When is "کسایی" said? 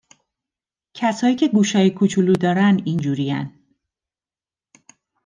0.93-1.35